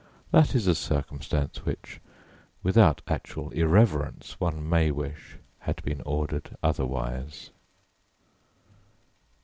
That 0.31 0.55
is 0.55 0.65
a 0.65 0.73
circumstance 0.73 1.63
which, 1.63 2.01
without 2.63 3.03
actual 3.07 3.51
irreverence, 3.51 4.39
one 4.39 4.67
may 4.67 4.89
wish 4.89 5.37
had 5.59 5.83
been 5.83 6.01
ordered 6.07 6.57
otherwise. 6.63 7.51